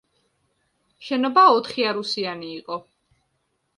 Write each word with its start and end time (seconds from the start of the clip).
შენობა 1.09 1.43
ოთხიარუსიანი 1.57 2.51
იყო. 2.59 2.83